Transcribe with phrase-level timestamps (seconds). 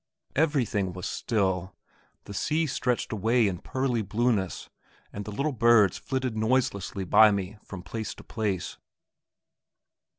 [0.35, 1.75] Everything was still.
[2.23, 4.67] The sea stretched away in pearly blueness,
[5.13, 8.79] and little birds flitted noiselessly by me from place to place.